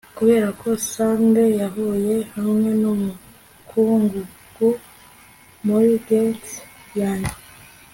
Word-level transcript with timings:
kuberako, 0.17 0.67
sunday 0.91 1.51
yahuye, 1.61 2.15
hamwe 2.35 2.69
numukungugu 2.81 4.69
muri 5.65 5.91
gants 6.05 6.49
yanjye 7.01 7.35